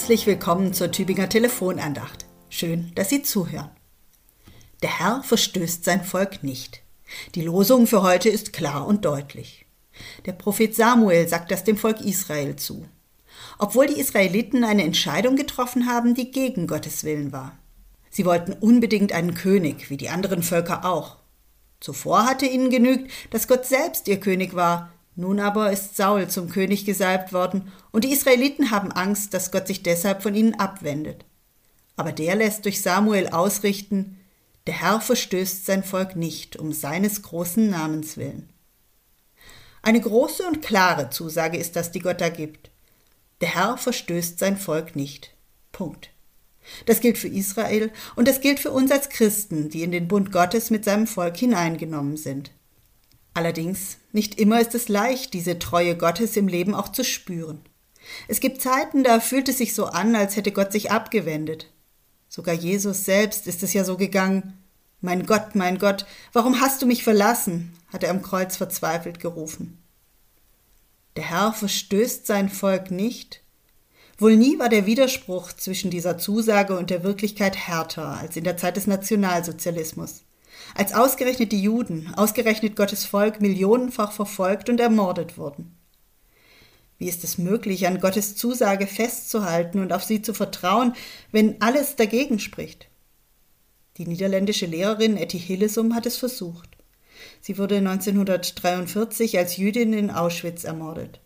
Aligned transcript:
Herzlich 0.00 0.26
willkommen 0.26 0.72
zur 0.72 0.90
Tübinger 0.90 1.28
Telefonandacht. 1.28 2.24
Schön, 2.48 2.90
dass 2.94 3.10
Sie 3.10 3.22
zuhören. 3.22 3.68
Der 4.82 4.98
Herr 4.98 5.22
verstößt 5.22 5.84
sein 5.84 6.02
Volk 6.02 6.42
nicht. 6.42 6.80
Die 7.34 7.42
Losung 7.42 7.86
für 7.86 8.00
heute 8.00 8.30
ist 8.30 8.54
klar 8.54 8.86
und 8.86 9.04
deutlich. 9.04 9.66
Der 10.24 10.32
Prophet 10.32 10.74
Samuel 10.74 11.28
sagt 11.28 11.50
das 11.50 11.64
dem 11.64 11.76
Volk 11.76 12.00
Israel 12.00 12.56
zu. 12.56 12.88
Obwohl 13.58 13.88
die 13.88 14.00
Israeliten 14.00 14.64
eine 14.64 14.84
Entscheidung 14.84 15.36
getroffen 15.36 15.86
haben, 15.86 16.14
die 16.14 16.30
gegen 16.30 16.66
Gottes 16.66 17.04
Willen 17.04 17.30
war. 17.30 17.58
Sie 18.08 18.24
wollten 18.24 18.54
unbedingt 18.54 19.12
einen 19.12 19.34
König, 19.34 19.90
wie 19.90 19.98
die 19.98 20.08
anderen 20.08 20.42
Völker 20.42 20.86
auch. 20.86 21.18
Zuvor 21.78 22.24
hatte 22.24 22.46
ihnen 22.46 22.70
genügt, 22.70 23.12
dass 23.32 23.48
Gott 23.48 23.66
selbst 23.66 24.08
ihr 24.08 24.18
König 24.18 24.54
war, 24.54 24.90
nun 25.16 25.40
aber 25.40 25.72
ist 25.72 25.96
Saul 25.96 26.28
zum 26.28 26.48
König 26.48 26.84
gesalbt 26.84 27.32
worden, 27.32 27.72
und 27.90 28.04
die 28.04 28.12
Israeliten 28.12 28.70
haben 28.70 28.92
Angst, 28.92 29.34
dass 29.34 29.50
Gott 29.50 29.66
sich 29.66 29.82
deshalb 29.82 30.22
von 30.22 30.34
ihnen 30.34 30.54
abwendet. 30.54 31.24
Aber 31.96 32.12
der 32.12 32.36
lässt 32.36 32.64
durch 32.64 32.80
Samuel 32.80 33.28
ausrichten, 33.28 34.18
der 34.66 34.80
Herr 34.80 35.00
verstößt 35.00 35.66
sein 35.66 35.82
Volk 35.82 36.16
nicht 36.16 36.56
um 36.56 36.72
seines 36.72 37.22
großen 37.22 37.68
Namens 37.68 38.16
willen. 38.16 38.48
Eine 39.82 40.00
große 40.00 40.46
und 40.46 40.62
klare 40.62 41.10
Zusage 41.10 41.56
ist 41.56 41.76
das, 41.76 41.90
die 41.90 42.00
Gott 42.00 42.20
da 42.20 42.28
gibt. 42.28 42.70
Der 43.40 43.54
Herr 43.54 43.78
verstößt 43.78 44.38
sein 44.38 44.56
Volk 44.56 44.94
nicht. 44.94 45.34
Punkt. 45.72 46.10
Das 46.86 47.00
gilt 47.00 47.18
für 47.18 47.28
Israel 47.28 47.90
und 48.16 48.28
das 48.28 48.40
gilt 48.40 48.60
für 48.60 48.70
uns 48.70 48.90
als 48.90 49.08
Christen, 49.08 49.70
die 49.70 49.82
in 49.82 49.92
den 49.92 50.08
Bund 50.08 50.30
Gottes 50.30 50.70
mit 50.70 50.84
seinem 50.84 51.06
Volk 51.06 51.36
hineingenommen 51.36 52.16
sind. 52.16 52.52
Allerdings, 53.34 53.98
nicht 54.12 54.40
immer 54.40 54.60
ist 54.60 54.74
es 54.74 54.88
leicht, 54.88 55.34
diese 55.34 55.58
Treue 55.58 55.96
Gottes 55.96 56.36
im 56.36 56.48
Leben 56.48 56.74
auch 56.74 56.88
zu 56.88 57.04
spüren. 57.04 57.60
Es 58.28 58.40
gibt 58.40 58.60
Zeiten, 58.60 59.04
da 59.04 59.20
fühlt 59.20 59.48
es 59.48 59.58
sich 59.58 59.74
so 59.74 59.86
an, 59.86 60.16
als 60.16 60.36
hätte 60.36 60.52
Gott 60.52 60.72
sich 60.72 60.90
abgewendet. 60.90 61.70
Sogar 62.28 62.54
Jesus 62.54 63.04
selbst 63.04 63.46
ist 63.46 63.62
es 63.62 63.72
ja 63.72 63.84
so 63.84 63.96
gegangen. 63.96 64.58
Mein 65.00 65.26
Gott, 65.26 65.54
mein 65.54 65.78
Gott, 65.78 66.06
warum 66.32 66.60
hast 66.60 66.82
du 66.82 66.86
mich 66.86 67.04
verlassen? 67.04 67.72
hat 67.92 68.04
er 68.04 68.10
am 68.10 68.22
Kreuz 68.22 68.56
verzweifelt 68.56 69.18
gerufen. 69.18 69.82
Der 71.16 71.24
Herr 71.24 71.52
verstößt 71.52 72.24
sein 72.24 72.48
Volk 72.48 72.92
nicht. 72.92 73.42
Wohl 74.16 74.36
nie 74.36 74.58
war 74.60 74.68
der 74.68 74.86
Widerspruch 74.86 75.52
zwischen 75.52 75.90
dieser 75.90 76.18
Zusage 76.18 76.78
und 76.78 76.90
der 76.90 77.02
Wirklichkeit 77.02 77.56
härter 77.56 78.18
als 78.18 78.36
in 78.36 78.44
der 78.44 78.56
Zeit 78.56 78.76
des 78.76 78.86
Nationalsozialismus 78.86 80.22
als 80.74 80.94
ausgerechnet 80.94 81.52
die 81.52 81.62
Juden, 81.62 82.12
ausgerechnet 82.16 82.76
Gottes 82.76 83.04
Volk, 83.04 83.40
millionenfach 83.40 84.12
verfolgt 84.12 84.68
und 84.68 84.80
ermordet 84.80 85.38
wurden. 85.38 85.76
Wie 86.98 87.08
ist 87.08 87.24
es 87.24 87.38
möglich, 87.38 87.86
an 87.86 87.98
Gottes 87.98 88.36
Zusage 88.36 88.86
festzuhalten 88.86 89.80
und 89.80 89.92
auf 89.92 90.04
sie 90.04 90.20
zu 90.20 90.34
vertrauen, 90.34 90.94
wenn 91.32 91.60
alles 91.62 91.96
dagegen 91.96 92.38
spricht? 92.38 92.88
Die 93.96 94.06
niederländische 94.06 94.66
Lehrerin 94.66 95.16
Etty 95.16 95.38
Hillesum 95.38 95.94
hat 95.94 96.06
es 96.06 96.18
versucht. 96.18 96.68
Sie 97.40 97.58
wurde 97.58 97.76
1943 97.76 99.38
als 99.38 99.56
Jüdin 99.56 99.92
in 99.92 100.10
Auschwitz 100.10 100.64
ermordet. 100.64 101.20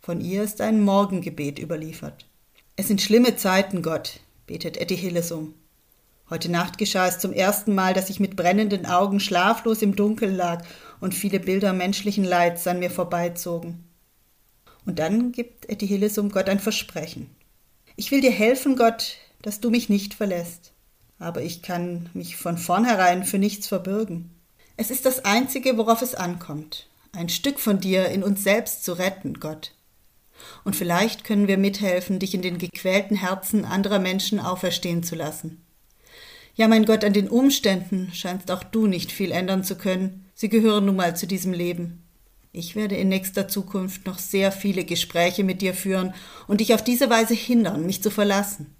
Von 0.00 0.20
ihr 0.20 0.42
ist 0.42 0.60
ein 0.60 0.80
Morgengebet 0.82 1.58
überliefert. 1.58 2.26
Es 2.76 2.88
sind 2.88 3.00
schlimme 3.00 3.36
Zeiten, 3.36 3.82
Gott, 3.82 4.20
betet 4.46 4.76
Etty 4.76 4.96
Hillesum. 4.96 5.54
Heute 6.30 6.50
Nacht 6.50 6.78
geschah 6.78 7.06
es 7.06 7.18
zum 7.18 7.32
ersten 7.34 7.74
Mal, 7.74 7.92
dass 7.92 8.08
ich 8.08 8.18
mit 8.18 8.34
brennenden 8.34 8.86
Augen 8.86 9.20
schlaflos 9.20 9.82
im 9.82 9.94
Dunkeln 9.94 10.34
lag 10.34 10.64
und 11.00 11.14
viele 11.14 11.38
Bilder 11.38 11.74
menschlichen 11.74 12.24
Leids 12.24 12.66
an 12.66 12.78
mir 12.78 12.90
vorbeizogen. 12.90 13.84
Und 14.86 14.98
dann 14.98 15.32
gibt 15.32 15.68
Etty 15.68 15.86
Hillesum 15.86 16.30
Gott 16.30 16.48
ein 16.48 16.60
Versprechen. 16.60 17.28
Ich 17.96 18.10
will 18.10 18.22
dir 18.22 18.30
helfen, 18.30 18.76
Gott, 18.76 19.16
dass 19.42 19.60
du 19.60 19.70
mich 19.70 19.90
nicht 19.90 20.14
verlässt. 20.14 20.72
Aber 21.18 21.42
ich 21.42 21.60
kann 21.60 22.08
mich 22.14 22.36
von 22.36 22.56
vornherein 22.56 23.24
für 23.24 23.38
nichts 23.38 23.66
verbürgen. 23.66 24.30
Es 24.76 24.90
ist 24.90 25.04
das 25.04 25.24
Einzige, 25.24 25.76
worauf 25.76 26.00
es 26.00 26.14
ankommt, 26.14 26.88
ein 27.12 27.28
Stück 27.28 27.60
von 27.60 27.80
dir 27.80 28.08
in 28.08 28.24
uns 28.24 28.42
selbst 28.42 28.84
zu 28.84 28.94
retten, 28.94 29.40
Gott. 29.40 29.72
Und 30.64 30.74
vielleicht 30.74 31.22
können 31.22 31.48
wir 31.48 31.58
mithelfen, 31.58 32.18
dich 32.18 32.34
in 32.34 32.42
den 32.42 32.58
gequälten 32.58 33.16
Herzen 33.16 33.64
anderer 33.64 34.00
Menschen 34.00 34.40
auferstehen 34.40 35.02
zu 35.02 35.14
lassen. 35.14 35.64
Ja, 36.56 36.68
mein 36.68 36.84
Gott, 36.84 37.04
an 37.04 37.12
den 37.12 37.28
Umständen 37.28 38.10
scheinst 38.12 38.50
auch 38.50 38.62
du 38.62 38.86
nicht 38.86 39.10
viel 39.10 39.32
ändern 39.32 39.64
zu 39.64 39.76
können. 39.76 40.24
Sie 40.34 40.48
gehören 40.48 40.86
nun 40.86 40.96
mal 40.96 41.16
zu 41.16 41.26
diesem 41.26 41.52
Leben. 41.52 42.04
Ich 42.52 42.76
werde 42.76 42.94
in 42.94 43.08
nächster 43.08 43.48
Zukunft 43.48 44.06
noch 44.06 44.20
sehr 44.20 44.52
viele 44.52 44.84
Gespräche 44.84 45.42
mit 45.42 45.60
dir 45.60 45.74
führen 45.74 46.14
und 46.46 46.60
dich 46.60 46.72
auf 46.72 46.84
diese 46.84 47.10
Weise 47.10 47.34
hindern, 47.34 47.84
mich 47.84 48.02
zu 48.02 48.10
verlassen. 48.10 48.76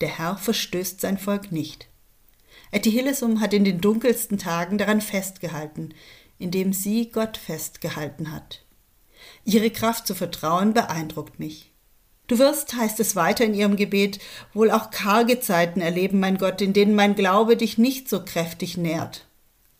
Der 0.00 0.18
Herr 0.18 0.36
verstößt 0.36 1.00
sein 1.00 1.18
Volk 1.18 1.52
nicht. 1.52 1.88
Etty 2.72 2.90
Hillesum 2.90 3.40
hat 3.40 3.54
in 3.54 3.64
den 3.64 3.80
dunkelsten 3.80 4.38
Tagen 4.38 4.78
daran 4.78 5.00
festgehalten, 5.00 5.94
indem 6.38 6.72
sie 6.72 7.10
Gott 7.10 7.36
festgehalten 7.36 8.32
hat. 8.32 8.64
Ihre 9.44 9.70
Kraft 9.70 10.06
zu 10.08 10.16
vertrauen 10.16 10.72
beeindruckt 10.74 11.38
mich. 11.38 11.69
Du 12.30 12.38
wirst, 12.38 12.74
heißt 12.74 13.00
es 13.00 13.16
weiter 13.16 13.44
in 13.44 13.54
ihrem 13.54 13.74
Gebet, 13.74 14.20
wohl 14.54 14.70
auch 14.70 14.92
karge 14.92 15.40
Zeiten 15.40 15.80
erleben, 15.80 16.20
mein 16.20 16.38
Gott, 16.38 16.60
in 16.60 16.72
denen 16.72 16.94
mein 16.94 17.16
Glaube 17.16 17.56
dich 17.56 17.76
nicht 17.76 18.08
so 18.08 18.24
kräftig 18.24 18.76
nährt. 18.76 19.26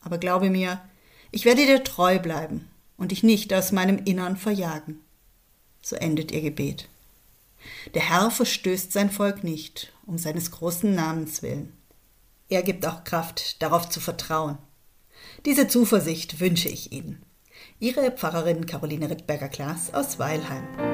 Aber 0.00 0.18
glaube 0.18 0.50
mir, 0.50 0.80
ich 1.30 1.44
werde 1.44 1.64
dir 1.64 1.84
treu 1.84 2.18
bleiben 2.18 2.68
und 2.96 3.12
dich 3.12 3.22
nicht 3.22 3.54
aus 3.54 3.70
meinem 3.70 3.98
Innern 4.04 4.36
verjagen. 4.36 4.98
So 5.80 5.94
endet 5.94 6.32
ihr 6.32 6.40
Gebet. 6.40 6.88
Der 7.94 8.02
Herr 8.10 8.32
verstößt 8.32 8.90
sein 8.90 9.12
Volk 9.12 9.44
nicht, 9.44 9.92
um 10.04 10.18
seines 10.18 10.50
großen 10.50 10.92
Namens 10.92 11.42
willen. 11.42 11.72
Er 12.48 12.64
gibt 12.64 12.84
auch 12.84 13.04
Kraft, 13.04 13.62
darauf 13.62 13.88
zu 13.88 14.00
vertrauen. 14.00 14.58
Diese 15.46 15.68
Zuversicht 15.68 16.40
wünsche 16.40 16.68
ich 16.68 16.90
Ihnen. 16.90 17.22
Ihre 17.78 18.10
Pfarrerin 18.10 18.66
Caroline 18.66 19.08
Rittberger-Klaas 19.08 19.94
aus 19.94 20.18
Weilheim. 20.18 20.89